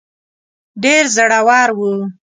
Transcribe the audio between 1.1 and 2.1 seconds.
زړه ور وو.